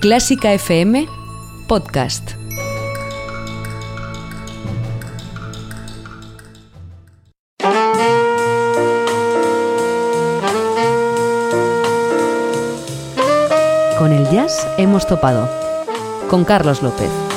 Clásica 0.00 0.54
FM 0.54 1.06
Podcast. 1.68 2.30
Con 13.98 14.12
el 14.12 14.26
jazz 14.30 14.66
hemos 14.78 15.06
topado. 15.06 15.46
Con 16.30 16.46
Carlos 16.46 16.80
López. 16.80 17.29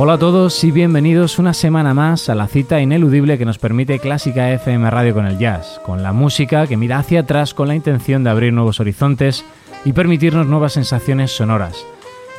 Hola 0.00 0.12
a 0.12 0.18
todos 0.18 0.62
y 0.62 0.70
bienvenidos 0.70 1.40
una 1.40 1.52
semana 1.52 1.92
más 1.92 2.28
a 2.28 2.36
la 2.36 2.46
cita 2.46 2.80
ineludible 2.80 3.36
que 3.36 3.44
nos 3.44 3.58
permite 3.58 3.98
Clásica 3.98 4.48
FM 4.52 4.88
Radio 4.88 5.12
con 5.12 5.26
el 5.26 5.38
jazz, 5.38 5.80
con 5.84 6.04
la 6.04 6.12
música 6.12 6.68
que 6.68 6.76
mira 6.76 7.00
hacia 7.00 7.22
atrás 7.22 7.52
con 7.52 7.66
la 7.66 7.74
intención 7.74 8.22
de 8.22 8.30
abrir 8.30 8.52
nuevos 8.52 8.78
horizontes 8.78 9.44
y 9.84 9.92
permitirnos 9.92 10.46
nuevas 10.46 10.74
sensaciones 10.74 11.32
sonoras. 11.32 11.84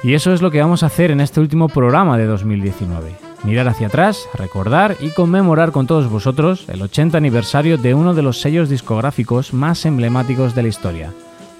Y 0.04 0.14
eso 0.14 0.32
es 0.32 0.42
lo 0.42 0.52
que 0.52 0.62
vamos 0.62 0.84
a 0.84 0.86
hacer 0.86 1.12
en 1.12 1.20
este 1.20 1.42
último 1.42 1.68
programa 1.68 2.18
de 2.18 2.28
2019. 2.28 3.12
Mirar 3.44 3.68
hacia 3.68 3.88
atrás, 3.88 4.30
recordar 4.36 4.96
y 5.02 5.10
conmemorar 5.10 5.74
con 5.74 5.86
todos 5.86 6.10
vosotros 6.10 6.64
el 6.70 6.82
80 6.82 7.18
aniversario 7.18 7.78
de 7.78 7.94
uno 7.94 8.14
de 8.14 8.22
los 8.22 8.40
sellos 8.40 8.70
discográficos 8.70 9.54
más 9.54 9.86
emblemáticos 9.86 10.56
de 10.56 10.62
la 10.62 10.70
historia, 10.70 11.12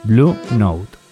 Blue 0.06 0.38
Note. 0.52 1.09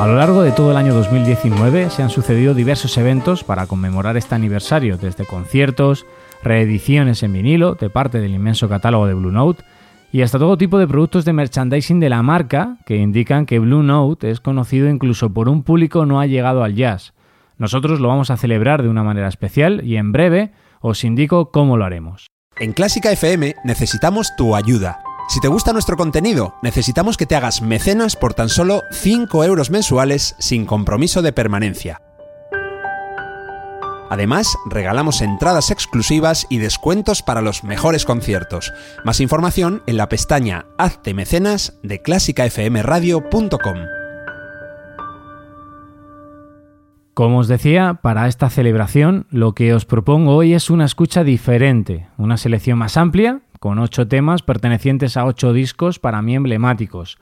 A 0.00 0.06
lo 0.06 0.14
largo 0.14 0.42
de 0.42 0.52
todo 0.52 0.70
el 0.70 0.76
año 0.76 0.94
2019 0.94 1.90
se 1.90 2.04
han 2.04 2.10
sucedido 2.10 2.54
diversos 2.54 2.96
eventos 2.98 3.42
para 3.42 3.66
conmemorar 3.66 4.16
este 4.16 4.36
aniversario, 4.36 4.96
desde 4.96 5.26
conciertos, 5.26 6.06
reediciones 6.44 7.24
en 7.24 7.32
vinilo 7.32 7.74
de 7.74 7.90
parte 7.90 8.20
del 8.20 8.32
inmenso 8.32 8.68
catálogo 8.68 9.08
de 9.08 9.14
Blue 9.14 9.32
Note 9.32 9.64
y 10.12 10.22
hasta 10.22 10.38
todo 10.38 10.56
tipo 10.56 10.78
de 10.78 10.86
productos 10.86 11.24
de 11.24 11.32
merchandising 11.32 11.98
de 11.98 12.10
la 12.10 12.22
marca 12.22 12.76
que 12.86 12.96
indican 12.96 13.44
que 13.44 13.58
Blue 13.58 13.82
Note 13.82 14.30
es 14.30 14.38
conocido 14.38 14.88
incluso 14.88 15.30
por 15.30 15.48
un 15.48 15.64
público 15.64 16.06
no 16.06 16.20
ha 16.20 16.26
llegado 16.26 16.62
al 16.62 16.76
jazz. 16.76 17.12
Nosotros 17.56 17.98
lo 17.98 18.06
vamos 18.06 18.30
a 18.30 18.36
celebrar 18.36 18.84
de 18.84 18.88
una 18.88 19.02
manera 19.02 19.26
especial 19.26 19.84
y 19.84 19.96
en 19.96 20.12
breve 20.12 20.52
os 20.80 21.02
indico 21.02 21.50
cómo 21.50 21.76
lo 21.76 21.84
haremos. 21.84 22.28
En 22.56 22.72
Clásica 22.72 23.10
FM 23.10 23.56
necesitamos 23.64 24.30
tu 24.36 24.54
ayuda. 24.54 25.00
Si 25.28 25.40
te 25.40 25.48
gusta 25.48 25.74
nuestro 25.74 25.98
contenido, 25.98 26.54
necesitamos 26.62 27.18
que 27.18 27.26
te 27.26 27.36
hagas 27.36 27.60
mecenas 27.60 28.16
por 28.16 28.32
tan 28.32 28.48
solo 28.48 28.82
5 28.90 29.44
euros 29.44 29.70
mensuales 29.70 30.34
sin 30.38 30.64
compromiso 30.64 31.20
de 31.20 31.34
permanencia. 31.34 32.00
Además, 34.08 34.56
regalamos 34.64 35.20
entradas 35.20 35.70
exclusivas 35.70 36.46
y 36.48 36.56
descuentos 36.56 37.22
para 37.22 37.42
los 37.42 37.62
mejores 37.62 38.06
conciertos. 38.06 38.72
Más 39.04 39.20
información 39.20 39.82
en 39.86 39.98
la 39.98 40.08
pestaña 40.08 40.64
Hazte 40.78 41.12
mecenas 41.12 41.78
de 41.82 42.00
clásicafmradio.com. 42.00 43.78
Como 47.12 47.40
os 47.40 47.48
decía, 47.48 47.98
para 48.00 48.28
esta 48.28 48.48
celebración 48.48 49.26
lo 49.28 49.52
que 49.52 49.74
os 49.74 49.84
propongo 49.84 50.36
hoy 50.36 50.54
es 50.54 50.70
una 50.70 50.86
escucha 50.86 51.22
diferente, 51.22 52.08
una 52.16 52.38
selección 52.38 52.78
más 52.78 52.96
amplia 52.96 53.42
con 53.58 53.78
ocho 53.78 54.08
temas 54.08 54.42
pertenecientes 54.42 55.16
a 55.16 55.24
ocho 55.24 55.52
discos 55.52 55.98
para 55.98 56.22
mí 56.22 56.34
emblemáticos. 56.34 57.18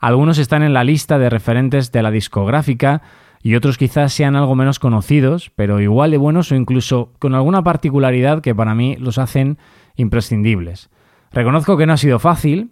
Algunos 0.00 0.38
están 0.38 0.62
en 0.62 0.74
la 0.74 0.84
lista 0.84 1.18
de 1.18 1.30
referentes 1.30 1.92
de 1.92 2.02
la 2.02 2.10
discográfica 2.10 3.02
y 3.42 3.54
otros 3.56 3.76
quizás 3.76 4.12
sean 4.12 4.36
algo 4.36 4.54
menos 4.54 4.78
conocidos, 4.78 5.50
pero 5.54 5.80
igual 5.80 6.10
de 6.10 6.16
buenos 6.16 6.50
o 6.50 6.54
incluso 6.54 7.12
con 7.18 7.34
alguna 7.34 7.62
particularidad 7.62 8.40
que 8.40 8.54
para 8.54 8.74
mí 8.74 8.96
los 8.98 9.18
hacen 9.18 9.58
imprescindibles. 9.96 10.90
Reconozco 11.30 11.76
que 11.76 11.86
no 11.86 11.92
ha 11.92 11.98
sido 11.98 12.18
fácil, 12.18 12.70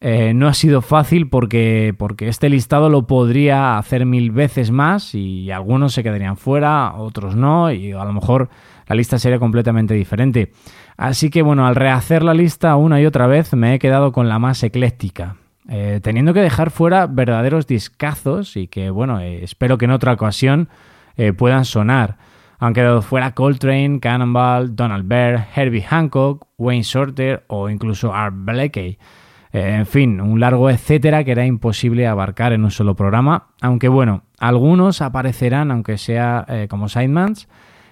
eh, 0.00 0.34
no 0.34 0.48
ha 0.48 0.54
sido 0.54 0.82
fácil 0.82 1.28
porque, 1.28 1.94
porque 1.96 2.28
este 2.28 2.48
listado 2.48 2.90
lo 2.90 3.06
podría 3.06 3.78
hacer 3.78 4.04
mil 4.04 4.30
veces 4.30 4.70
más 4.70 5.14
y 5.14 5.50
algunos 5.50 5.94
se 5.94 6.02
quedarían 6.02 6.36
fuera, 6.36 6.94
otros 6.94 7.36
no, 7.36 7.72
y 7.72 7.92
a 7.92 8.04
lo 8.04 8.12
mejor 8.12 8.50
la 8.86 8.96
lista 8.96 9.18
sería 9.18 9.38
completamente 9.38 9.94
diferente. 9.94 10.52
Así 10.96 11.30
que 11.30 11.42
bueno, 11.42 11.66
al 11.66 11.74
rehacer 11.74 12.22
la 12.22 12.34
lista 12.34 12.76
una 12.76 13.00
y 13.00 13.06
otra 13.06 13.26
vez 13.26 13.52
me 13.54 13.74
he 13.74 13.78
quedado 13.78 14.12
con 14.12 14.28
la 14.28 14.38
más 14.38 14.62
ecléctica. 14.62 15.36
Eh, 15.66 16.00
teniendo 16.02 16.34
que 16.34 16.40
dejar 16.40 16.70
fuera 16.70 17.06
verdaderos 17.06 17.66
discazos 17.66 18.54
y 18.56 18.68
que 18.68 18.90
bueno, 18.90 19.20
eh, 19.20 19.42
espero 19.42 19.78
que 19.78 19.86
en 19.86 19.92
otra 19.92 20.12
ocasión 20.12 20.68
eh, 21.16 21.32
puedan 21.32 21.64
sonar. 21.64 22.18
Han 22.58 22.74
quedado 22.74 23.00
fuera 23.00 23.32
Coltrane, 23.32 23.98
Cannonball, 23.98 24.76
Donald 24.76 25.08
Bear, 25.08 25.48
Herbie 25.54 25.82
Hancock, 25.82 26.46
Wayne 26.58 26.82
Shorter 26.82 27.44
o 27.48 27.70
incluso 27.70 28.12
Art 28.14 28.34
Blakey. 28.36 28.98
en 29.52 29.86
fin, 29.86 30.20
un 30.20 30.40
largo 30.40 30.68
etcétera 30.68 31.24
que 31.24 31.32
era 31.32 31.46
imposible 31.46 32.06
abarcar 32.06 32.52
en 32.52 32.64
un 32.64 32.70
solo 32.70 32.94
programa, 32.96 33.48
aunque 33.60 33.88
bueno, 33.88 34.24
algunos 34.38 35.00
aparecerán 35.00 35.70
aunque 35.70 35.96
sea 35.96 36.46
como 36.68 36.88
sidemans, 36.88 37.48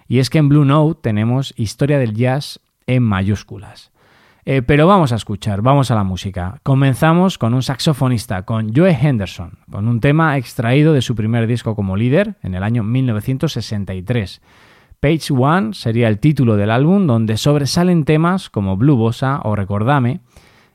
y 0.09 0.19
es 0.19 0.31
que 0.31 0.39
en 0.39 0.49
Blue 0.49 0.65
Note 0.65 1.01
tenemos 1.03 1.55
historia 1.57 1.99
del 1.99 2.15
jazz 2.15 2.61
en 2.87 3.03
mayúsculas. 3.03 3.93
Eh, 4.45 4.61
pero 4.61 4.89
vamos 4.89 5.13
a 5.13 5.17
escuchar, 5.17 5.63
vamos 5.63 5.91
a 5.91 5.95
la 5.95 6.03
música. 6.03 6.59
Comenzamos 6.65 7.39
con 7.39 7.55
un 7.55 7.63
saxofonista, 7.63 8.43
con 8.43 8.75
Joe 8.75 8.91
Henderson, 8.91 9.59
con 9.71 9.87
un 9.87 10.01
tema 10.01 10.37
extraído 10.37 10.93
de 10.93 11.03
su 11.03 11.15
primer 11.15 11.47
disco 11.47 11.77
como 11.77 11.97
líder 11.97 12.35
en 12.43 12.55
el 12.55 12.65
año 12.65 12.83
1963. 12.83 14.43
Page 14.99 15.33
One 15.33 15.75
sería 15.75 16.09
el 16.09 16.19
título 16.19 16.57
del 16.57 16.71
álbum 16.71 17.07
donde 17.07 17.37
sobresalen 17.37 18.05
temas 18.05 18.51
como 18.51 18.77
Blue 18.77 18.97
Bossa 18.97 19.41
o 19.45 19.55
Recordame 19.55 20.21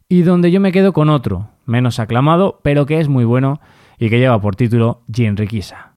y 0.10 0.22
donde 0.22 0.52
yo 0.52 0.62
me 0.62 0.72
quedo 0.72 0.94
con 0.94 1.10
otro, 1.10 1.50
menos 1.66 2.00
aclamado, 2.00 2.60
pero 2.64 2.86
que 2.86 3.00
es 3.00 3.10
muy 3.10 3.26
bueno 3.26 3.60
y 4.00 4.10
que 4.10 4.20
lleva 4.20 4.40
por 4.40 4.56
título 4.56 5.04
Gin 5.12 5.36
Riquisa. 5.36 5.94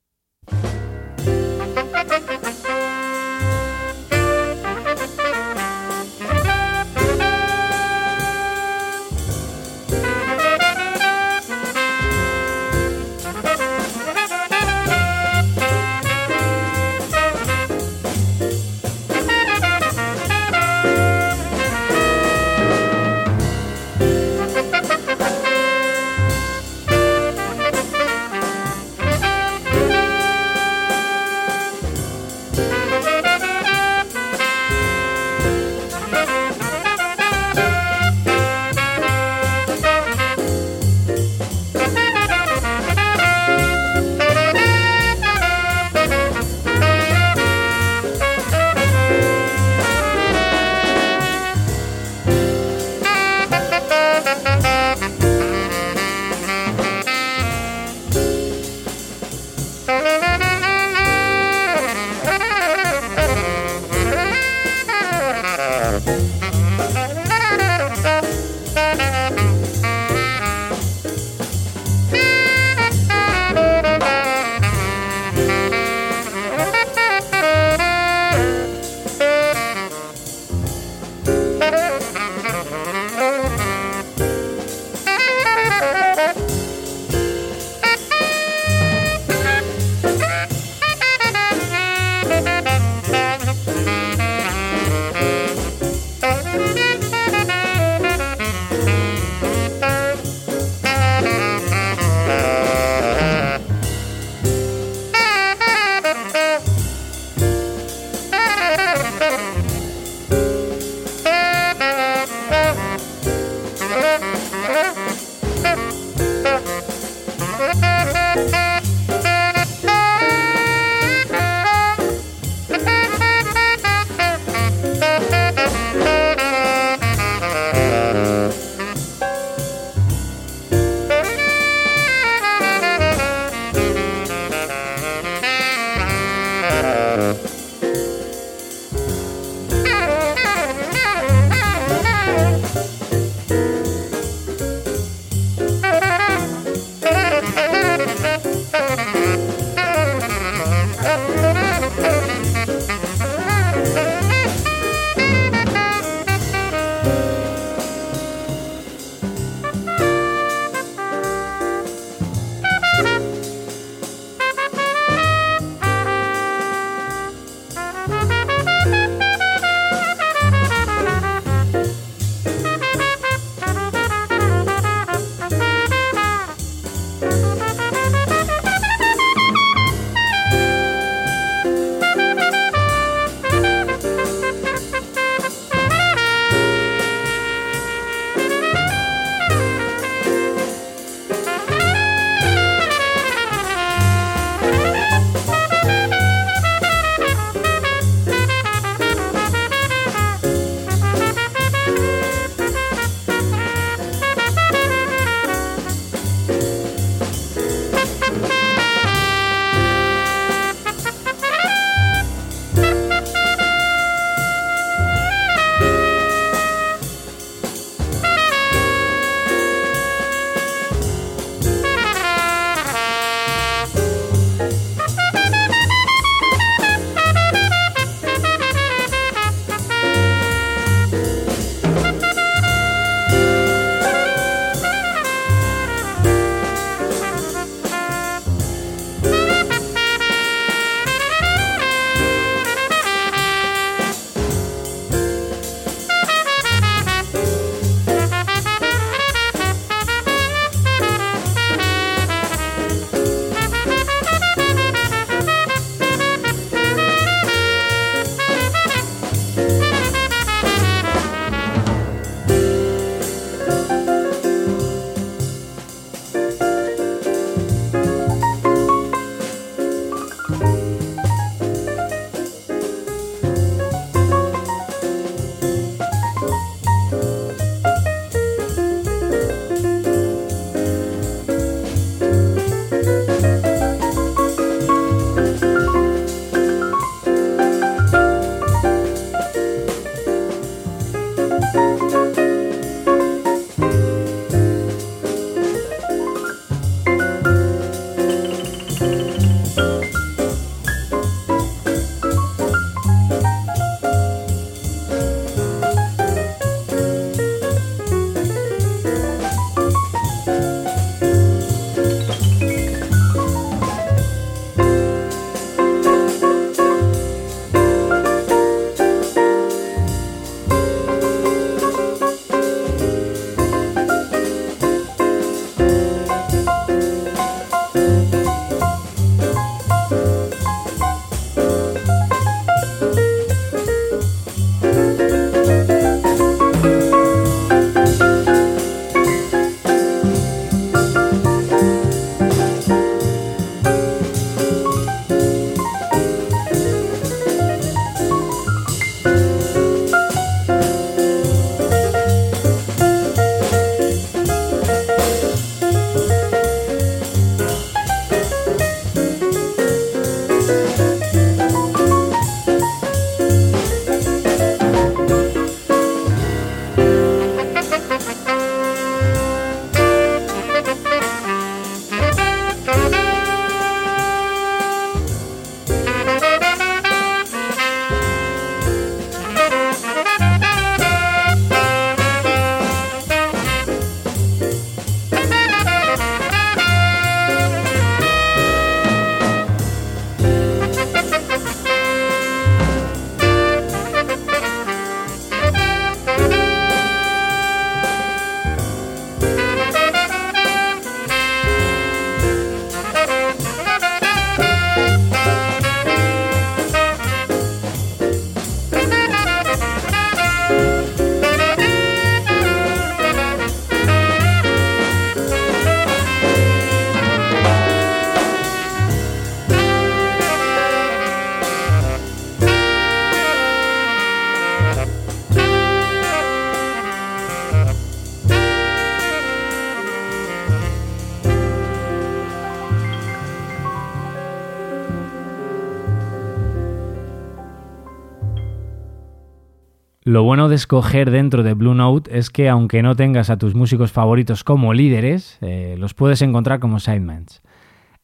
Lo 440.30 440.44
bueno 440.44 440.68
de 440.68 440.76
escoger 440.76 441.32
dentro 441.32 441.64
de 441.64 441.74
Blue 441.74 441.92
Note 441.92 442.38
es 442.38 442.50
que 442.50 442.68
aunque 442.68 443.02
no 443.02 443.16
tengas 443.16 443.50
a 443.50 443.58
tus 443.58 443.74
músicos 443.74 444.12
favoritos 444.12 444.62
como 444.62 444.94
líderes, 444.94 445.58
eh, 445.60 445.96
los 445.98 446.14
puedes 446.14 446.40
encontrar 446.40 446.78
como 446.78 447.00
sidemans. 447.00 447.62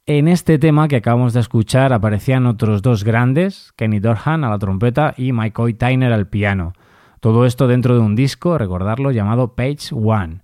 En 0.06 0.28
este 0.28 0.60
tema 0.60 0.86
que 0.86 0.94
acabamos 0.94 1.32
de 1.32 1.40
escuchar 1.40 1.92
aparecían 1.92 2.46
otros 2.46 2.80
dos 2.80 3.02
grandes, 3.02 3.72
Kenny 3.74 3.98
Dorhan 3.98 4.44
a 4.44 4.50
la 4.50 4.60
trompeta 4.60 5.14
y 5.16 5.32
Mike 5.32 5.74
Tyner 5.74 6.12
al 6.12 6.28
piano. 6.28 6.74
Todo 7.18 7.44
esto 7.44 7.66
dentro 7.66 7.96
de 7.96 8.00
un 8.02 8.14
disco, 8.14 8.56
recordarlo, 8.56 9.10
llamado 9.10 9.56
Page 9.56 9.92
One. 9.92 10.42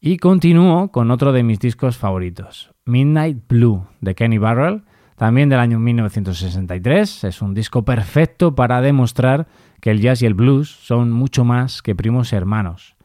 Y 0.00 0.16
continúo 0.16 0.90
con 0.90 1.10
otro 1.10 1.32
de 1.32 1.42
mis 1.42 1.60
discos 1.60 1.98
favoritos, 1.98 2.72
Midnight 2.86 3.46
Blue, 3.46 3.84
de 4.00 4.14
Kenny 4.14 4.38
Barrell, 4.38 4.84
también 5.16 5.48
del 5.48 5.60
año 5.60 5.78
1963. 5.78 7.24
Es 7.24 7.42
un 7.42 7.52
disco 7.52 7.84
perfecto 7.84 8.54
para 8.54 8.80
demostrar 8.80 9.46
que 9.84 9.90
el 9.90 10.00
jazz 10.00 10.22
y 10.22 10.24
el 10.24 10.32
blues 10.32 10.70
son 10.70 11.12
mucho 11.12 11.44
más 11.44 11.82
que 11.82 11.94
primos 11.94 12.32
hermanos. 12.32 12.96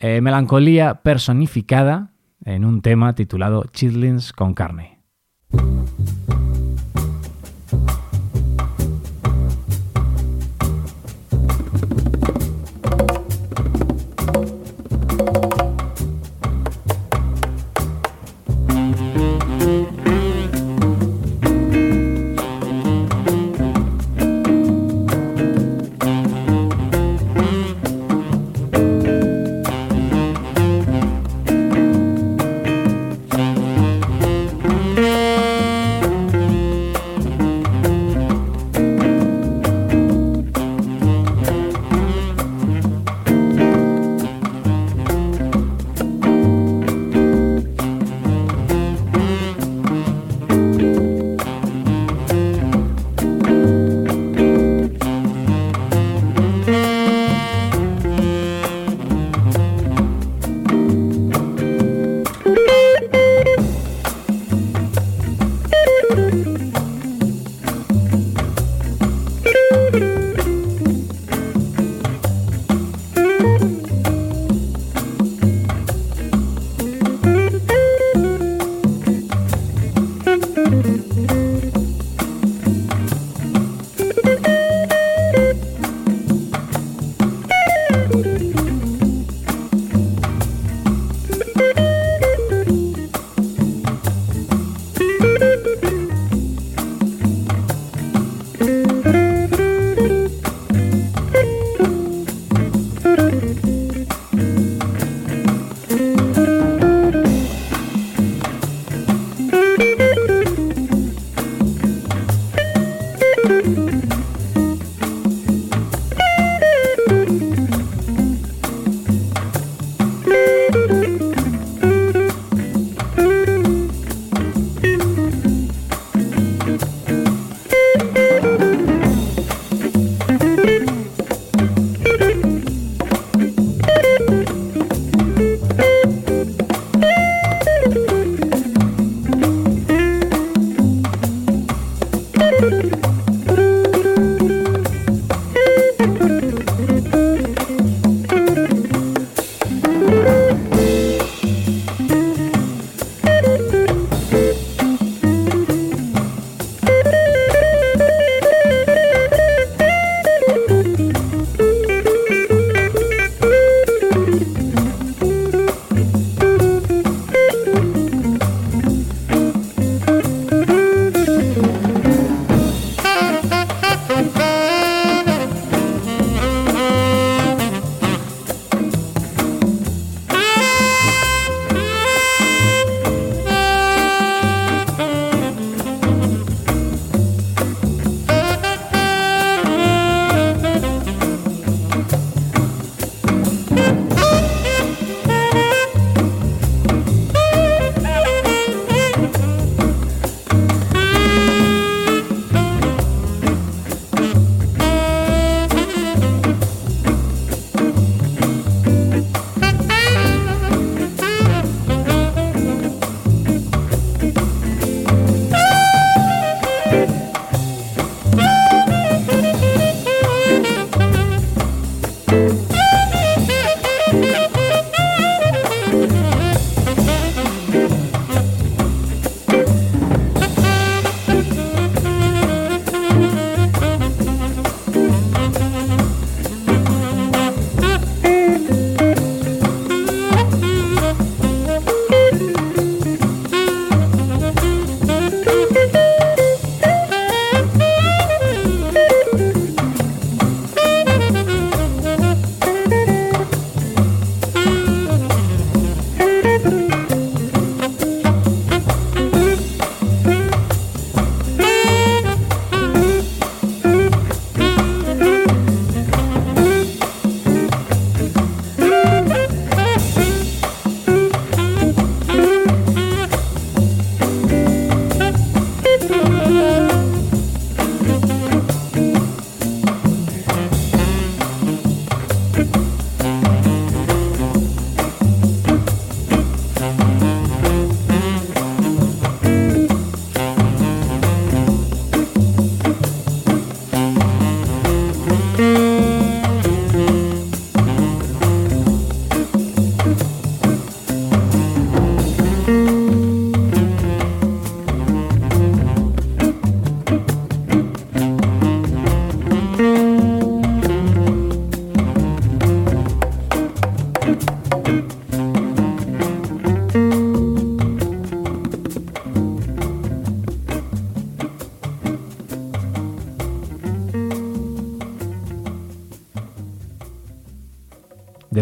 Eh, 0.00 0.20
melancolía 0.20 1.02
personificada 1.04 2.14
en 2.44 2.64
un 2.64 2.82
tema 2.82 3.14
titulado 3.14 3.64
Chitlins 3.72 4.32
con 4.32 4.52
carne. 4.52 4.98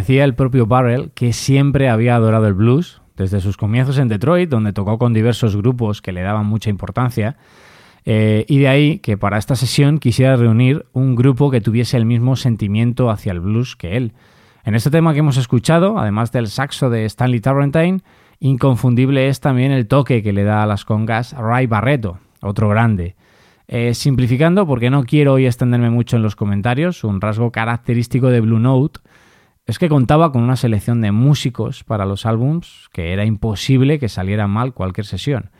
Decía 0.04 0.24
el 0.24 0.34
propio 0.34 0.66
Barrell 0.66 1.12
que 1.14 1.32
siempre 1.32 1.88
había 1.88 2.14
adorado 2.14 2.46
el 2.46 2.52
blues, 2.52 3.00
desde 3.16 3.40
sus 3.40 3.56
comienzos 3.56 3.96
en 3.96 4.08
Detroit, 4.08 4.50
donde 4.50 4.74
tocó 4.74 4.98
con 4.98 5.14
diversos 5.14 5.56
grupos 5.56 6.02
que 6.02 6.12
le 6.12 6.20
daban 6.20 6.44
mucha 6.44 6.68
importancia, 6.68 7.38
eh, 8.04 8.44
y 8.46 8.58
de 8.58 8.68
ahí 8.68 8.98
que 8.98 9.16
para 9.16 9.38
esta 9.38 9.56
sesión 9.56 9.98
quisiera 9.98 10.36
reunir 10.36 10.84
un 10.92 11.14
grupo 11.16 11.50
que 11.50 11.62
tuviese 11.62 11.96
el 11.96 12.04
mismo 12.04 12.36
sentimiento 12.36 13.08
hacia 13.08 13.32
el 13.32 13.40
blues 13.40 13.76
que 13.76 13.96
él. 13.96 14.12
En 14.66 14.74
este 14.74 14.90
tema 14.90 15.14
que 15.14 15.20
hemos 15.20 15.38
escuchado, 15.38 15.98
además 15.98 16.32
del 16.32 16.48
saxo 16.48 16.90
de 16.90 17.06
Stanley 17.06 17.40
Tarrantine, 17.40 18.02
inconfundible 18.40 19.28
es 19.28 19.40
también 19.40 19.72
el 19.72 19.88
toque 19.88 20.22
que 20.22 20.34
le 20.34 20.44
da 20.44 20.62
a 20.62 20.66
las 20.66 20.84
congas 20.84 21.32
Ray 21.32 21.66
Barreto, 21.66 22.18
otro 22.42 22.68
grande. 22.68 23.16
Eh, 23.68 23.94
simplificando, 23.94 24.66
porque 24.66 24.90
no 24.90 25.04
quiero 25.04 25.32
hoy 25.32 25.46
extenderme 25.46 25.88
mucho 25.88 26.16
en 26.16 26.22
los 26.22 26.36
comentarios, 26.36 27.04
un 27.04 27.22
rasgo 27.22 27.50
característico 27.50 28.28
de 28.28 28.40
Blue 28.42 28.58
Note 28.58 29.00
es 29.66 29.78
que 29.78 29.88
contaba 29.88 30.32
con 30.32 30.42
una 30.42 30.56
selección 30.56 31.00
de 31.00 31.12
músicos 31.12 31.84
para 31.84 32.04
los 32.04 32.26
álbums 32.26 32.88
que 32.92 33.12
era 33.12 33.24
imposible 33.24 33.98
que 33.98 34.08
saliera 34.08 34.46
mal 34.46 34.74
cualquier 34.74 35.06
sesión. 35.06 35.50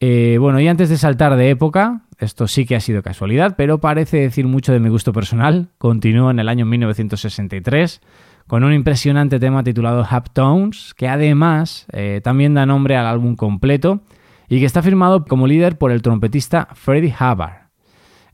Eh, 0.00 0.38
bueno, 0.40 0.60
y 0.60 0.68
antes 0.68 0.88
de 0.88 0.96
saltar 0.96 1.36
de 1.36 1.50
época, 1.50 2.02
esto 2.18 2.46
sí 2.46 2.66
que 2.66 2.76
ha 2.76 2.80
sido 2.80 3.02
casualidad, 3.02 3.54
pero 3.56 3.78
parece 3.78 4.18
decir 4.18 4.46
mucho 4.46 4.72
de 4.72 4.80
mi 4.80 4.88
gusto 4.88 5.12
personal, 5.12 5.70
continúo 5.78 6.30
en 6.30 6.38
el 6.38 6.48
año 6.48 6.64
1963 6.66 8.00
con 8.46 8.64
un 8.64 8.72
impresionante 8.72 9.38
tema 9.38 9.62
titulado 9.62 10.06
Tones, 10.32 10.94
que 10.94 11.06
además 11.06 11.86
eh, 11.92 12.20
también 12.24 12.54
da 12.54 12.64
nombre 12.64 12.96
al 12.96 13.06
álbum 13.06 13.36
completo 13.36 14.00
y 14.48 14.58
que 14.58 14.64
está 14.64 14.82
firmado 14.82 15.26
como 15.26 15.46
líder 15.46 15.76
por 15.76 15.92
el 15.92 16.00
trompetista 16.00 16.68
Freddie 16.72 17.14
Hubbard. 17.14 17.67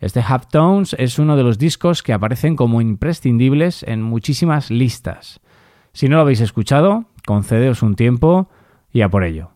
Este 0.05 0.23
Tones 0.51 0.95
es 0.99 1.19
uno 1.19 1.35
de 1.35 1.43
los 1.43 1.57
discos 1.57 2.03
que 2.03 2.13
aparecen 2.13 2.57
como 2.57 2.83
imprescindibles 2.83 3.83
en 3.85 4.03
muchísimas 4.03 4.71
listas. 4.71 5.41
Si 5.95 6.11
no 6.11 6.17
lo 6.17 6.23
habéis 6.23 6.43
escuchado, 6.43 7.07
concedeos 7.27 7.83
un 7.83 7.97
tiempo 7.97 8.51
y 8.93 9.01
a 9.01 9.09
por 9.09 9.25
ello. 9.25 9.53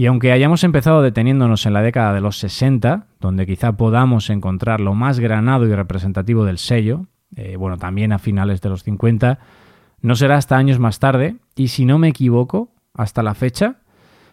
Y 0.00 0.06
aunque 0.06 0.32
hayamos 0.32 0.64
empezado 0.64 1.02
deteniéndonos 1.02 1.66
en 1.66 1.74
la 1.74 1.82
década 1.82 2.14
de 2.14 2.22
los 2.22 2.38
60, 2.38 3.04
donde 3.20 3.44
quizá 3.44 3.76
podamos 3.76 4.30
encontrar 4.30 4.80
lo 4.80 4.94
más 4.94 5.20
granado 5.20 5.66
y 5.66 5.74
representativo 5.74 6.46
del 6.46 6.56
sello, 6.56 7.04
eh, 7.36 7.56
bueno, 7.58 7.76
también 7.76 8.10
a 8.14 8.18
finales 8.18 8.62
de 8.62 8.70
los 8.70 8.82
50, 8.82 9.38
no 10.00 10.16
será 10.16 10.38
hasta 10.38 10.56
años 10.56 10.78
más 10.78 11.00
tarde, 11.00 11.36
y 11.54 11.68
si 11.68 11.84
no 11.84 11.98
me 11.98 12.08
equivoco, 12.08 12.72
hasta 12.94 13.22
la 13.22 13.34
fecha, 13.34 13.82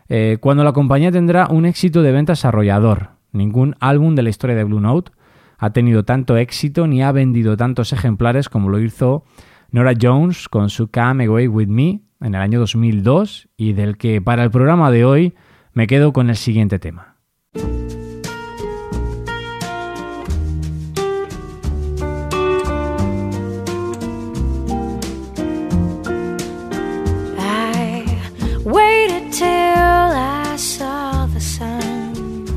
eh, 0.08 0.38
cuando 0.40 0.64
la 0.64 0.72
compañía 0.72 1.12
tendrá 1.12 1.48
un 1.48 1.66
éxito 1.66 2.02
de 2.02 2.14
ventas 2.14 2.46
arrollador. 2.46 3.10
Ningún 3.34 3.76
álbum 3.82 4.16
de 4.16 4.24
la 4.24 4.30
historia 4.30 4.56
de 4.56 4.64
Blue 4.64 4.80
Note 4.80 5.12
ha 5.58 5.72
tenido 5.72 6.06
tanto 6.06 6.38
éxito 6.38 6.88
ni 6.88 7.04
ha 7.04 7.12
vendido 7.12 7.58
tantos 7.58 7.92
ejemplares 7.92 8.48
como 8.48 8.70
lo 8.70 8.80
hizo 8.80 9.26
Nora 9.72 9.92
Jones 10.02 10.48
con 10.48 10.70
su 10.70 10.90
Come 10.90 11.26
Away 11.26 11.50
With 11.50 11.68
Me 11.68 12.04
en 12.22 12.36
el 12.36 12.42
año 12.42 12.58
2002 12.62 13.50
y 13.58 13.74
del 13.74 13.98
que 13.98 14.22
para 14.22 14.46
el 14.46 14.50
programa 14.50 14.92
de 14.92 15.04
hoy 15.04 15.34
me 15.78 15.86
quedo 15.86 16.12
con 16.12 16.32
el 16.32 16.38
siguiente 16.38 16.80
tema. 16.80 17.16
I 27.38 28.04
waited 28.66 29.32
till 29.32 29.46
I 29.46 30.56
saw 30.58 31.28
the 31.28 31.40
sun. 31.40 32.48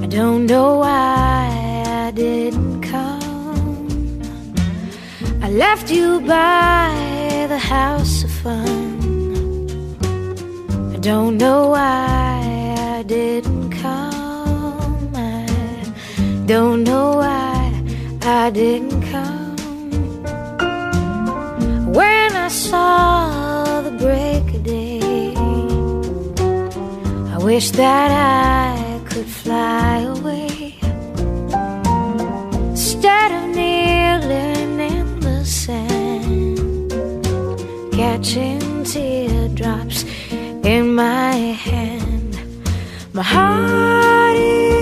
I 0.00 0.06
don't 0.06 0.46
know 0.46 0.78
why 0.78 1.82
I 2.06 2.12
didn't 2.12 2.82
come. 2.82 4.22
I 5.42 5.50
left 5.50 5.90
you 5.90 6.20
by 6.20 7.46
the 7.48 7.58
house 7.58 8.22
of 8.22 8.30
fun 8.30 8.83
don't 11.04 11.36
know 11.36 11.68
why 11.68 12.74
I 12.78 13.02
didn't 13.02 13.72
come. 13.72 15.10
I 15.14 15.44
don't 16.46 16.82
know 16.82 17.16
why 17.16 17.82
I 18.22 18.48
didn't 18.48 19.02
come. 19.12 19.56
When 21.92 22.32
I 22.34 22.48
saw 22.48 23.82
the 23.82 23.90
break 23.90 24.44
of 24.54 24.62
day, 24.64 25.34
I 27.34 27.36
wish 27.36 27.70
that 27.72 28.10
I 28.10 28.98
could 29.04 29.26
fly 29.26 29.98
away 30.16 30.78
instead 32.70 33.30
of 33.30 33.54
kneeling 33.54 34.80
in 34.80 35.20
the 35.20 35.44
sand, 35.44 36.90
catching 37.92 38.84
teardrops 38.84 39.43
in 40.64 40.94
my 40.94 41.34
hand. 41.34 42.38
My 43.12 43.22
heart 43.22 44.36
is 44.36 44.73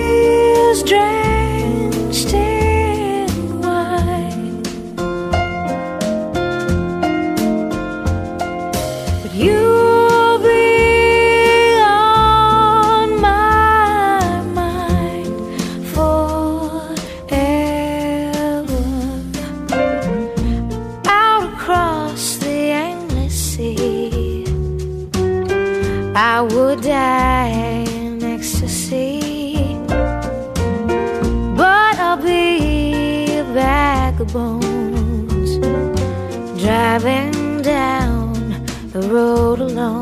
road 39.52 39.60
alone. 39.60 40.01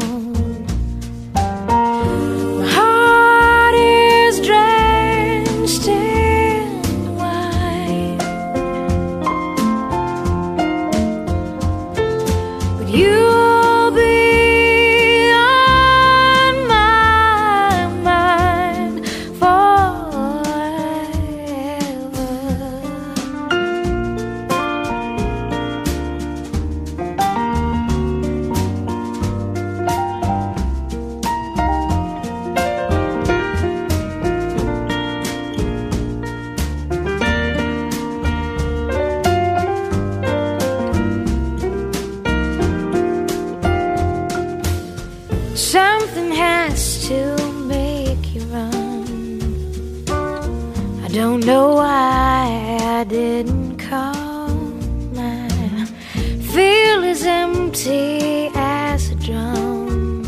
Don't 51.12 51.44
know 51.44 51.74
why 51.74 52.78
I 52.82 53.02
didn't 53.02 53.78
come. 53.78 55.12
I 55.16 55.84
feel 56.54 57.02
as 57.02 57.24
empty 57.24 58.48
as 58.54 59.10
a 59.10 59.16
drum. 59.16 60.22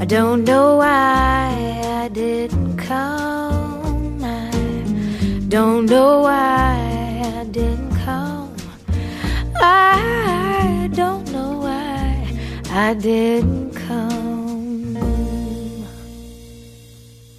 I 0.00 0.04
don't 0.04 0.42
know 0.42 0.78
why 0.78 1.80
I 2.02 2.08
didn't 2.08 2.76
come. 2.76 4.20
I 4.24 4.50
don't 5.48 5.86
know 5.86 6.22
why 6.22 7.22
I 7.38 7.44
didn't 7.44 7.94
come. 8.04 8.52
I 9.60 10.90
don't 10.92 11.30
know 11.30 11.58
why 11.58 12.36
I 12.68 12.94
didn't 12.94 13.76
come. 13.76 14.19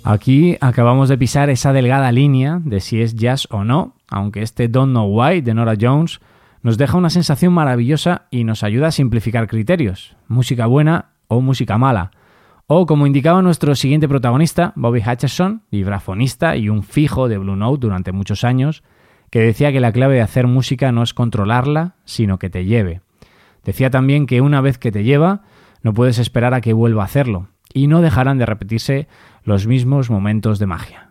Aquí 0.03 0.57
acabamos 0.61 1.09
de 1.09 1.17
pisar 1.17 1.51
esa 1.51 1.73
delgada 1.73 2.11
línea 2.11 2.59
de 2.63 2.79
si 2.79 3.01
es 3.01 3.15
jazz 3.15 3.47
o 3.51 3.63
no, 3.63 3.95
aunque 4.09 4.41
este 4.41 4.67
Don't 4.67 4.91
Know 4.91 5.07
Why 5.07 5.41
de 5.41 5.53
Nora 5.53 5.75
Jones 5.79 6.19
nos 6.63 6.77
deja 6.77 6.97
una 6.97 7.11
sensación 7.11 7.53
maravillosa 7.53 8.23
y 8.31 8.43
nos 8.43 8.63
ayuda 8.63 8.87
a 8.87 8.91
simplificar 8.91 9.47
criterios, 9.47 10.15
música 10.27 10.65
buena 10.65 11.11
o 11.27 11.39
música 11.39 11.77
mala. 11.77 12.11
O 12.65 12.87
como 12.87 13.05
indicaba 13.05 13.43
nuestro 13.43 13.75
siguiente 13.75 14.07
protagonista, 14.07 14.73
Bobby 14.75 15.01
Hutcherson, 15.01 15.63
vibrafonista 15.71 16.55
y 16.55 16.69
un 16.69 16.81
fijo 16.81 17.27
de 17.27 17.37
Blue 17.37 17.55
Note 17.55 17.81
durante 17.81 18.11
muchos 18.11 18.43
años, 18.43 18.83
que 19.29 19.39
decía 19.39 19.71
que 19.71 19.79
la 19.79 19.91
clave 19.91 20.15
de 20.15 20.21
hacer 20.21 20.47
música 20.47 20.91
no 20.91 21.03
es 21.03 21.13
controlarla, 21.13 21.95
sino 22.05 22.39
que 22.39 22.49
te 22.49 22.65
lleve. 22.65 23.01
Decía 23.63 23.91
también 23.91 24.25
que 24.25 24.41
una 24.41 24.61
vez 24.61 24.79
que 24.79 24.91
te 24.91 25.03
lleva, 25.03 25.41
no 25.83 25.93
puedes 25.93 26.17
esperar 26.17 26.53
a 26.55 26.61
que 26.61 26.73
vuelva 26.73 27.03
a 27.03 27.05
hacerlo, 27.05 27.47
y 27.73 27.87
no 27.87 28.01
dejarán 28.01 28.37
de 28.37 28.45
repetirse 28.45 29.07
los 29.43 29.67
mismos 29.67 30.09
momentos 30.09 30.59
de 30.59 30.65
magia. 30.67 31.09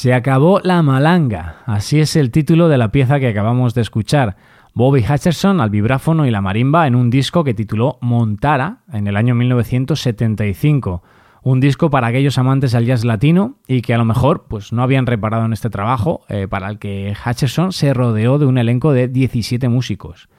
Se 0.00 0.14
acabó 0.14 0.60
la 0.60 0.80
malanga, 0.82 1.56
así 1.66 2.00
es 2.00 2.16
el 2.16 2.30
título 2.30 2.70
de 2.70 2.78
la 2.78 2.90
pieza 2.90 3.20
que 3.20 3.28
acabamos 3.28 3.74
de 3.74 3.82
escuchar. 3.82 4.34
Bobby 4.72 5.04
Hutcherson 5.06 5.60
al 5.60 5.68
vibráfono 5.68 6.24
y 6.24 6.30
la 6.30 6.40
marimba 6.40 6.86
en 6.86 6.94
un 6.94 7.10
disco 7.10 7.44
que 7.44 7.52
tituló 7.52 7.98
Montara 8.00 8.78
en 8.90 9.08
el 9.08 9.16
año 9.18 9.34
1975. 9.34 11.02
Un 11.42 11.60
disco 11.60 11.90
para 11.90 12.06
aquellos 12.06 12.38
amantes 12.38 12.72
del 12.72 12.86
jazz 12.86 13.04
latino 13.04 13.58
y 13.68 13.82
que 13.82 13.92
a 13.92 13.98
lo 13.98 14.06
mejor 14.06 14.46
pues, 14.48 14.72
no 14.72 14.82
habían 14.82 15.04
reparado 15.04 15.44
en 15.44 15.52
este 15.52 15.68
trabajo, 15.68 16.22
eh, 16.30 16.48
para 16.48 16.70
el 16.70 16.78
que 16.78 17.12
Hutcherson 17.22 17.70
se 17.72 17.92
rodeó 17.92 18.38
de 18.38 18.46
un 18.46 18.56
elenco 18.56 18.94
de 18.94 19.06
17 19.06 19.68
músicos. 19.68 20.30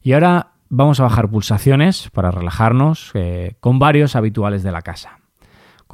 Y 0.00 0.14
ahora 0.14 0.52
vamos 0.70 1.00
a 1.00 1.02
bajar 1.02 1.28
pulsaciones 1.28 2.08
para 2.14 2.30
relajarnos 2.30 3.10
eh, 3.12 3.56
con 3.60 3.78
varios 3.78 4.16
habituales 4.16 4.62
de 4.62 4.72
la 4.72 4.80
casa 4.80 5.18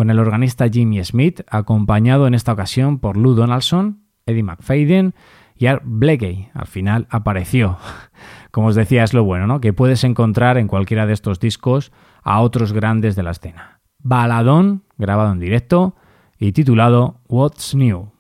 con 0.03 0.11
el 0.11 0.19
organista 0.19 0.69
Jimmy 0.69 1.05
Smith, 1.05 1.43
acompañado 1.49 2.27
en 2.27 2.35
esta 2.35 2.53
ocasión 2.53 2.99
por 2.99 3.17
Lou 3.17 3.35
Donaldson, 3.35 4.01
Eddie 4.27 4.43
McFadden 4.43 5.15
y 5.55 5.67
Art 5.67 5.85
Blakey. 5.85 6.51
Al 6.55 6.67
final 6.67 7.07
apareció. 7.09 7.79
Como 8.51 8.67
os 8.67 8.75
decía, 8.75 9.05
es 9.05 9.15
lo 9.15 9.23
bueno, 9.23 9.47
¿no? 9.47 9.61
Que 9.61 9.73
puedes 9.73 10.03
encontrar 10.03 10.59
en 10.59 10.67
cualquiera 10.67 11.07
de 11.07 11.13
estos 11.13 11.39
discos 11.39 11.93
a 12.25 12.41
otros 12.41 12.73
grandes 12.73 13.15
de 13.15 13.23
la 13.23 13.31
escena. 13.31 13.81
Baladón, 14.01 14.83
grabado 14.99 15.31
en 15.31 15.39
directo 15.39 15.95
y 16.37 16.51
titulado 16.51 17.21
What's 17.29 17.77
New. 17.77 18.11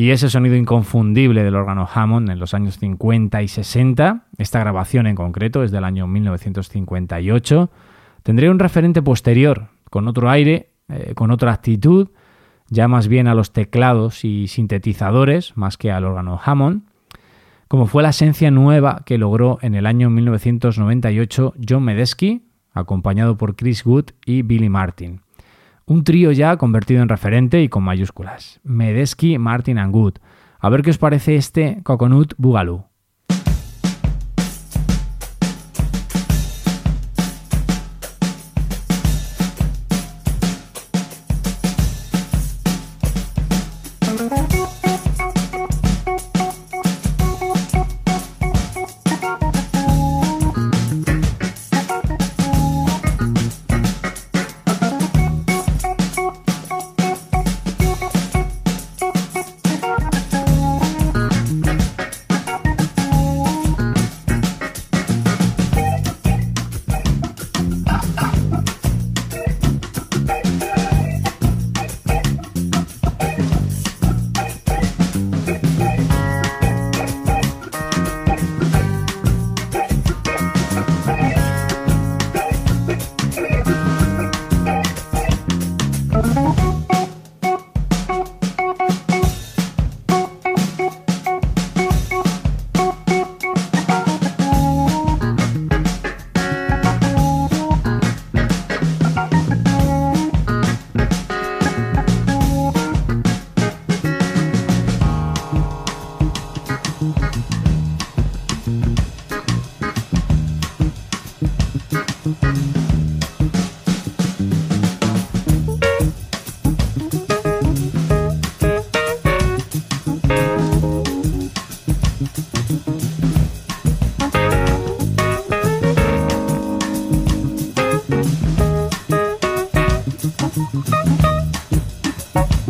Y 0.00 0.12
ese 0.12 0.30
sonido 0.30 0.56
inconfundible 0.56 1.42
del 1.42 1.56
órgano 1.56 1.86
Hammond 1.92 2.30
en 2.30 2.38
los 2.38 2.54
años 2.54 2.78
50 2.78 3.42
y 3.42 3.48
60, 3.48 4.28
esta 4.38 4.58
grabación 4.58 5.06
en 5.06 5.14
concreto 5.14 5.62
es 5.62 5.70
del 5.72 5.84
año 5.84 6.06
1958, 6.06 7.70
tendría 8.22 8.50
un 8.50 8.58
referente 8.58 9.02
posterior, 9.02 9.68
con 9.90 10.08
otro 10.08 10.30
aire, 10.30 10.70
eh, 10.88 11.12
con 11.14 11.30
otra 11.30 11.52
actitud, 11.52 12.08
ya 12.70 12.88
más 12.88 13.08
bien 13.08 13.28
a 13.28 13.34
los 13.34 13.52
teclados 13.52 14.24
y 14.24 14.48
sintetizadores, 14.48 15.54
más 15.58 15.76
que 15.76 15.92
al 15.92 16.06
órgano 16.06 16.40
Hammond, 16.42 16.84
como 17.68 17.84
fue 17.84 18.02
la 18.02 18.08
esencia 18.08 18.50
nueva 18.50 19.02
que 19.04 19.18
logró 19.18 19.58
en 19.60 19.74
el 19.74 19.84
año 19.84 20.08
1998 20.08 21.52
John 21.68 21.84
Medesky, 21.84 22.46
acompañado 22.72 23.36
por 23.36 23.54
Chris 23.54 23.84
Wood 23.84 24.12
y 24.24 24.40
Billy 24.40 24.70
Martin. 24.70 25.20
Un 25.90 26.04
trío 26.04 26.30
ya 26.30 26.56
convertido 26.56 27.02
en 27.02 27.08
referente 27.08 27.64
y 27.64 27.68
con 27.68 27.82
mayúsculas. 27.82 28.60
Medesky, 28.62 29.38
Martin 29.38 29.76
and 29.76 29.92
Good. 29.92 30.18
A 30.60 30.68
ver 30.68 30.82
qué 30.82 30.90
os 30.90 30.98
parece 30.98 31.34
este 31.34 31.80
Coconut 31.82 32.34
Boogaloo. 32.38 32.89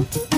Música 0.01 0.30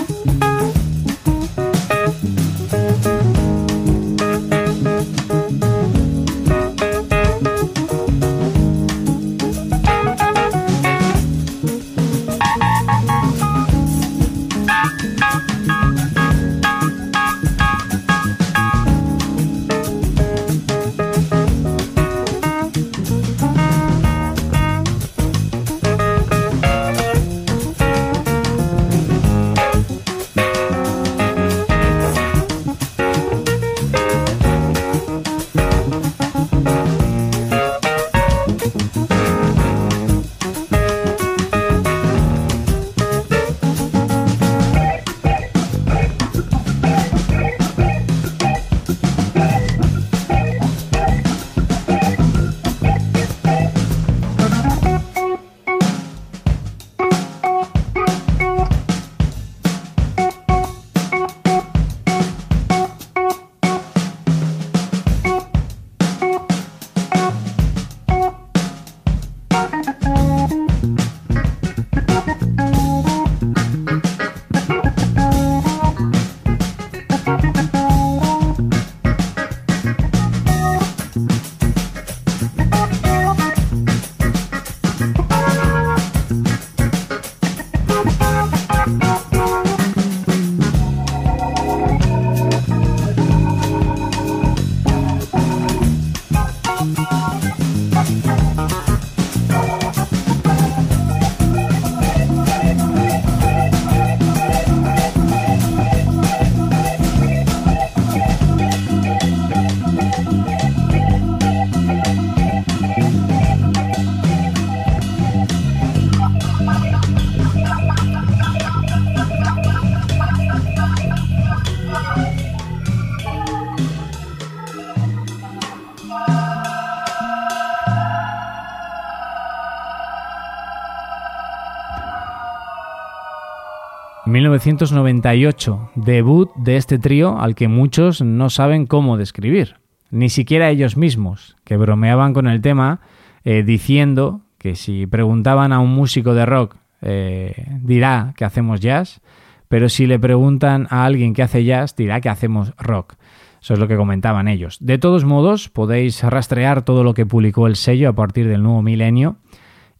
1998, 134.43 135.91
debut 135.95 136.51
de 136.55 136.75
este 136.75 136.99
trío 136.99 137.39
al 137.39 137.55
que 137.55 137.69
muchos 137.69 138.21
no 138.21 138.49
saben 138.49 138.85
cómo 138.87 139.15
describir, 139.15 139.77
ni 140.11 140.27
siquiera 140.27 140.69
ellos 140.69 140.97
mismos, 140.97 141.55
que 141.63 141.77
bromeaban 141.77 142.33
con 142.33 142.47
el 142.47 142.59
tema 142.59 142.99
eh, 143.45 143.63
diciendo 143.63 144.41
que 144.57 144.75
si 144.75 145.07
preguntaban 145.07 145.71
a 145.71 145.79
un 145.79 145.93
músico 145.93 146.33
de 146.33 146.45
rock 146.45 146.75
eh, 147.01 147.53
dirá 147.81 148.33
que 148.35 148.43
hacemos 148.43 148.81
jazz, 148.81 149.21
pero 149.69 149.87
si 149.87 150.07
le 150.07 150.19
preguntan 150.19 150.87
a 150.89 151.05
alguien 151.05 151.33
que 151.33 151.43
hace 151.43 151.63
jazz 151.63 151.95
dirá 151.95 152.19
que 152.19 152.29
hacemos 152.29 152.73
rock. 152.77 153.15
Eso 153.61 153.75
es 153.75 153.79
lo 153.79 153.87
que 153.87 153.95
comentaban 153.95 154.49
ellos. 154.49 154.77
De 154.81 154.97
todos 154.97 155.23
modos, 155.23 155.69
podéis 155.69 156.21
rastrear 156.21 156.81
todo 156.81 157.05
lo 157.05 157.13
que 157.13 157.25
publicó 157.25 157.67
el 157.67 157.77
sello 157.77 158.09
a 158.09 158.13
partir 158.13 158.49
del 158.49 158.61
nuevo 158.61 158.81
milenio 158.81 159.37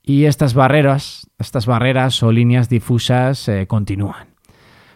y 0.04 0.26
estas 0.26 0.54
barreras, 0.54 1.30
estas 1.40 1.66
barreras 1.66 2.22
o 2.24 2.32
líneas 2.34 2.68
difusas 2.68 3.48
eh, 3.48 3.66
continúan. 3.68 4.33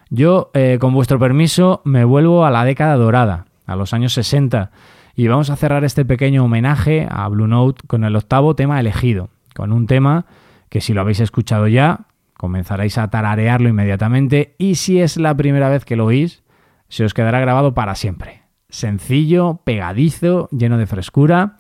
Yo, 0.10 0.51
eh, 0.53 0.78
con 0.80 0.93
vuestro 0.93 1.20
permiso, 1.20 1.82
me 1.84 2.05
vuelvo 2.05 2.45
a 2.45 2.51
la 2.51 2.64
década 2.64 2.95
dorada, 2.95 3.45
a 3.66 3.76
los 3.76 3.93
años 3.93 4.14
60, 4.14 4.72
y 5.16 5.28
vamos 5.28 5.49
a 5.49 5.58
cerrar 5.58 5.84
este 5.84 6.05
pequeño 6.05 6.45
homenaje 6.45 7.08
a 7.10 7.28
Blue 7.28 7.47
Note 7.47 7.82
con 7.88 8.03
el 8.03 8.16
octavo 8.16 8.55
tema 8.55 8.80
elegido, 8.80 9.30
con 9.53 9.74
un 9.74 9.86
tema 9.86 10.26
que 10.70 10.80
si 10.80 10.93
lo 10.93 11.01
habéis 11.01 11.20
escuchado 11.20 11.68
ya, 11.68 12.05
comenzaréis 12.36 12.97
a 12.97 13.10
tararearlo 13.10 13.68
inmediatamente, 13.68 14.55
y 14.58 14.76
si 14.76 15.01
es 15.01 15.18
la 15.18 15.36
primera 15.36 15.70
vez 15.70 15.84
que 15.84 15.95
lo 15.95 16.05
oís, 16.05 16.43
se 16.88 17.03
os 17.03 17.14
quedará 17.14 17.39
grabado 17.41 17.74
para 17.74 17.95
siempre. 17.95 18.43
Sencillo, 18.70 19.62
pegadizo, 19.66 20.47
lleno 20.51 20.78
de 20.78 20.88
frescura, 20.88 21.58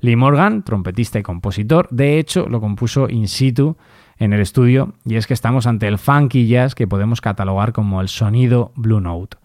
Lee 0.00 0.16
Morgan, 0.16 0.62
trompetista 0.62 1.18
y 1.18 1.22
compositor, 1.22 1.86
de 1.90 2.18
hecho 2.18 2.48
lo 2.48 2.60
compuso 2.60 3.10
in 3.10 3.28
situ 3.28 3.76
en 4.20 4.32
el 4.32 4.40
estudio 4.40 4.92
y 5.04 5.16
es 5.16 5.26
que 5.26 5.34
estamos 5.34 5.66
ante 5.66 5.88
el 5.88 5.98
funky 5.98 6.46
jazz 6.46 6.76
que 6.76 6.86
podemos 6.86 7.20
catalogar 7.20 7.72
como 7.72 8.00
el 8.00 8.08
sonido 8.08 8.70
Blue 8.76 9.00
Note. 9.00 9.38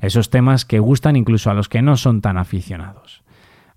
Esos 0.00 0.30
temas 0.30 0.64
que 0.64 0.78
gustan 0.78 1.16
incluso 1.16 1.50
a 1.50 1.54
los 1.54 1.68
que 1.68 1.82
no 1.82 1.96
son 1.96 2.20
tan 2.20 2.38
aficionados. 2.38 3.24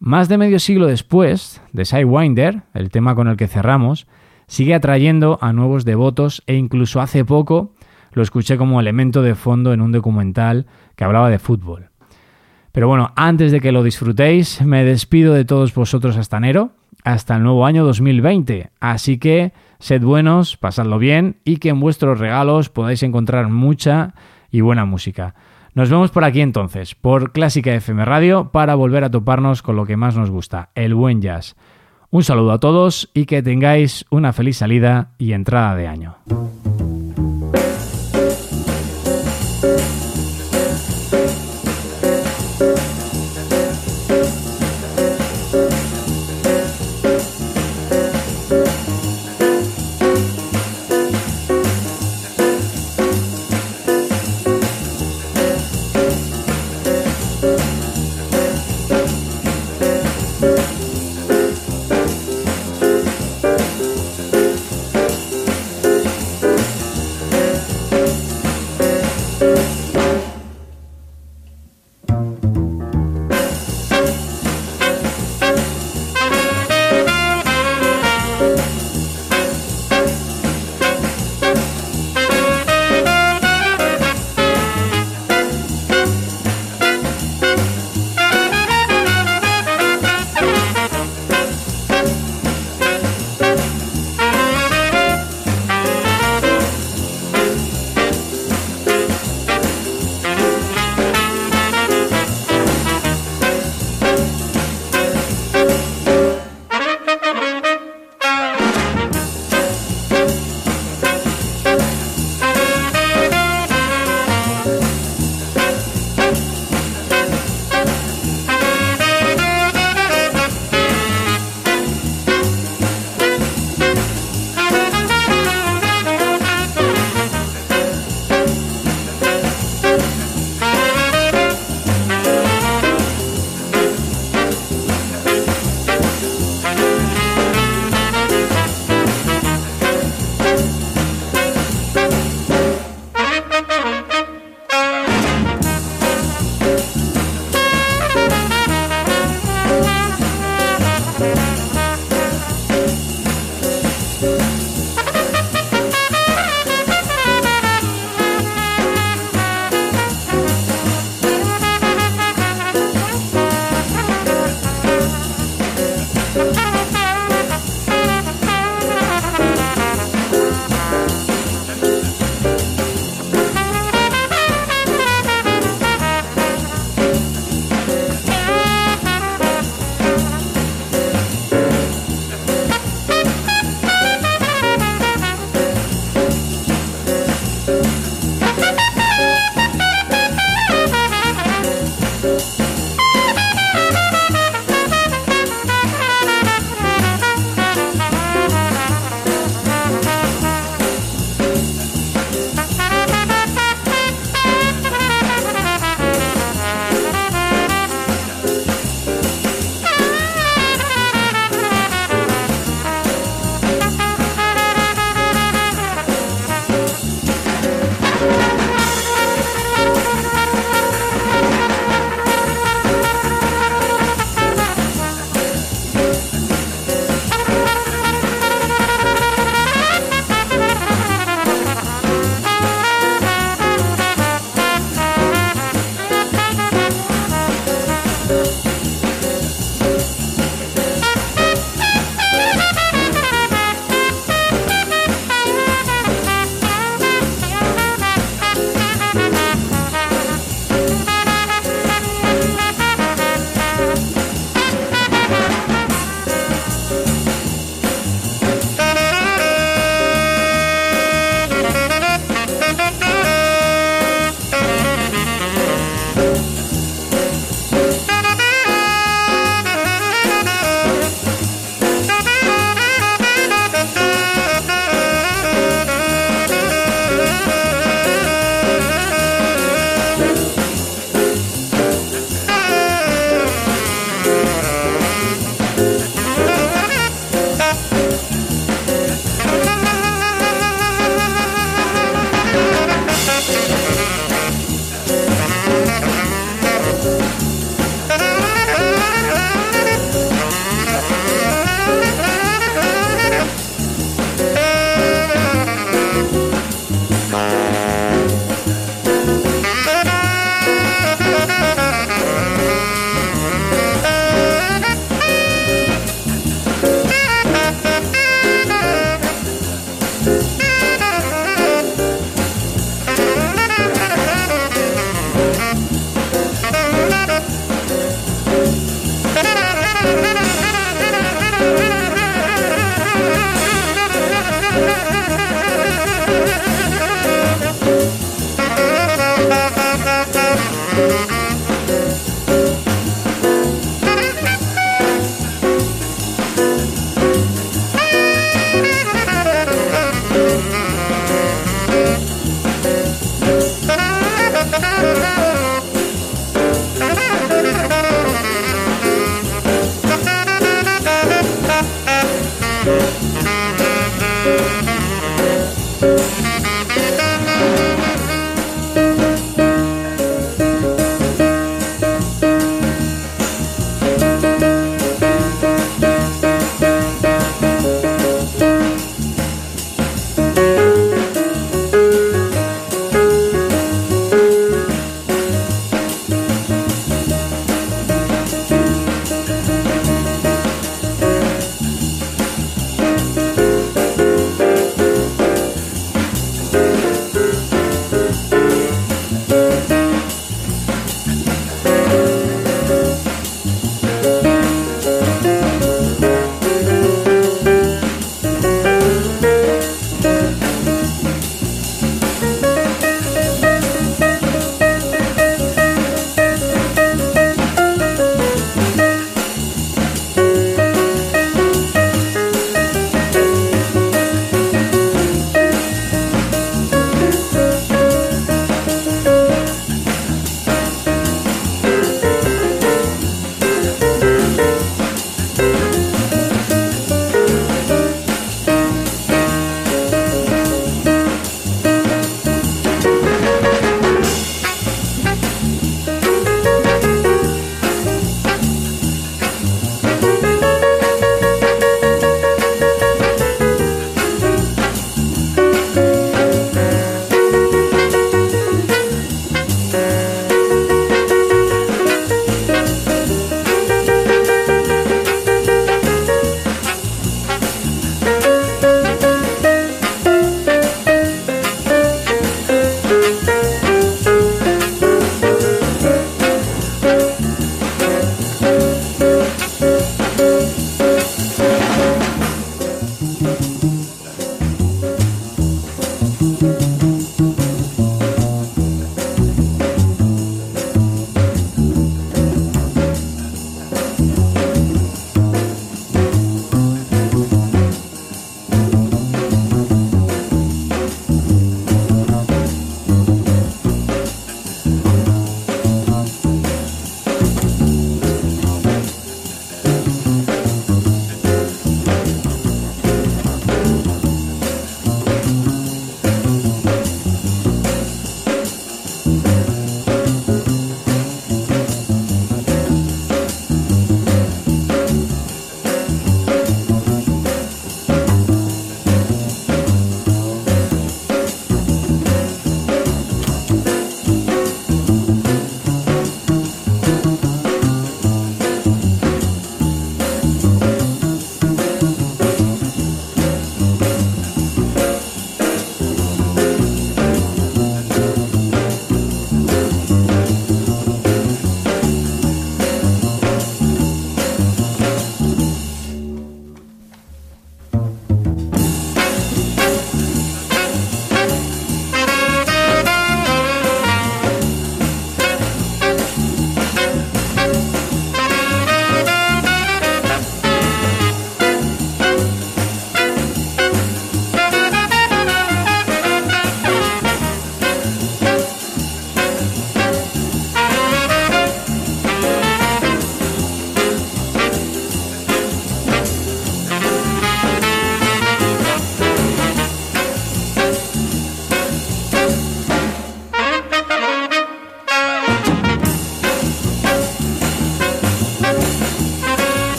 Más 0.00 0.28
de 0.28 0.38
medio 0.38 0.58
siglo 0.58 0.86
después, 0.86 1.60
The 1.74 1.84
Sidewinder, 1.84 2.62
el 2.74 2.90
tema 2.90 3.14
con 3.14 3.28
el 3.28 3.36
que 3.36 3.46
cerramos, 3.46 4.08
sigue 4.46 4.74
atrayendo 4.74 5.38
a 5.42 5.52
nuevos 5.52 5.84
devotos 5.84 6.42
e 6.46 6.54
incluso 6.54 7.00
hace 7.00 7.24
poco 7.24 7.74
lo 8.12 8.22
escuché 8.22 8.56
como 8.56 8.80
elemento 8.80 9.22
de 9.22 9.34
fondo 9.34 9.72
en 9.72 9.82
un 9.82 9.92
documental 9.92 10.66
que 10.96 11.04
hablaba 11.04 11.30
de 11.30 11.38
fútbol. 11.38 11.90
Pero 12.72 12.88
bueno, 12.88 13.12
antes 13.16 13.52
de 13.52 13.60
que 13.60 13.72
lo 13.72 13.82
disfrutéis, 13.82 14.62
me 14.62 14.84
despido 14.84 15.34
de 15.34 15.44
todos 15.44 15.74
vosotros 15.74 16.16
hasta 16.16 16.38
enero, 16.38 16.72
hasta 17.04 17.36
el 17.36 17.42
nuevo 17.42 17.66
año 17.66 17.84
2020. 17.84 18.70
Así 18.80 19.18
que 19.18 19.52
sed 19.78 20.02
buenos, 20.02 20.56
pasadlo 20.56 20.98
bien 20.98 21.36
y 21.44 21.58
que 21.58 21.70
en 21.70 21.80
vuestros 21.80 22.18
regalos 22.18 22.68
podáis 22.68 23.02
encontrar 23.02 23.48
mucha 23.48 24.14
y 24.50 24.60
buena 24.60 24.84
música. 24.84 25.34
Nos 25.74 25.90
vemos 25.90 26.10
por 26.10 26.24
aquí 26.24 26.40
entonces, 26.40 26.94
por 26.94 27.32
Clásica 27.32 27.72
FM 27.74 28.04
Radio, 28.04 28.50
para 28.50 28.74
volver 28.74 29.04
a 29.04 29.10
toparnos 29.10 29.62
con 29.62 29.76
lo 29.76 29.86
que 29.86 29.96
más 29.96 30.16
nos 30.16 30.30
gusta, 30.30 30.70
el 30.74 30.94
buen 30.94 31.20
jazz. 31.22 31.56
Un 32.10 32.24
saludo 32.24 32.52
a 32.52 32.58
todos 32.58 33.10
y 33.14 33.26
que 33.26 33.42
tengáis 33.42 34.06
una 34.10 34.32
feliz 34.32 34.56
salida 34.56 35.12
y 35.18 35.32
entrada 35.32 35.76
de 35.76 35.86
año. 35.86 36.16